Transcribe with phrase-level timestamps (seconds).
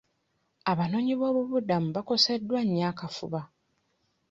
[0.71, 3.41] Abanoonyiboobubudamu bakoseddwa nnyo akafuba.